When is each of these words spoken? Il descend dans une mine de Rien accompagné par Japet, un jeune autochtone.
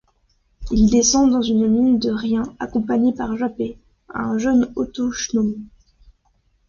Il 0.71 0.89
descend 0.89 1.29
dans 1.29 1.43
une 1.43 1.67
mine 1.69 1.99
de 1.99 2.09
Rien 2.09 2.41
accompagné 2.57 3.13
par 3.13 3.37
Japet, 3.37 3.77
un 4.09 4.39
jeune 4.39 4.73
autochtone. 4.75 5.67